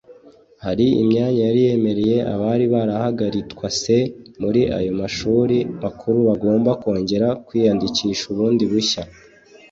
hari 0.65 0.85
imyanya 1.01 1.41
yari 1.47 1.61
yemereye 1.67 2.17
abari 2.33 2.65
barahagaritwse 2.73 3.95
muri 4.41 4.61
ayo 4.77 4.91
mashuri 4.99 5.57
makuru 5.83 6.17
bagomba 6.29 6.69
kongera 6.81 7.27
kwiyandikisha 7.45 8.25
bundi 8.37 8.63
bushya. 8.71 9.03